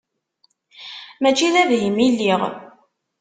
Mačči 1.21 1.53
d 1.53 1.55
abhim 1.61 1.97
i 2.07 2.07
lliɣ. 2.13 2.41